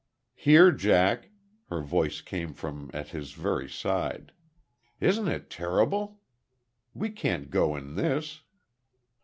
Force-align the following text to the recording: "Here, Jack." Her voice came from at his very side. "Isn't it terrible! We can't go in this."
"Here, 0.33 0.71
Jack." 0.71 1.29
Her 1.69 1.83
voice 1.83 2.21
came 2.21 2.55
from 2.55 2.89
at 2.91 3.09
his 3.09 3.33
very 3.33 3.69
side. 3.69 4.31
"Isn't 4.99 5.27
it 5.27 5.51
terrible! 5.51 6.19
We 6.95 7.11
can't 7.11 7.51
go 7.51 7.75
in 7.75 7.93
this." 7.93 8.41